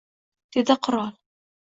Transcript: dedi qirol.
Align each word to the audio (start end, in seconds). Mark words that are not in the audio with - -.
dedi 0.55 0.77
qirol. 0.87 1.15